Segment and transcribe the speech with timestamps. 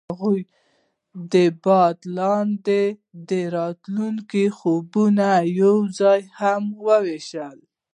[0.09, 0.41] هغوی
[1.31, 2.81] د باد لاندې
[3.29, 5.27] د راتلونکي خوبونه
[5.61, 7.57] یوځای هم وویشل.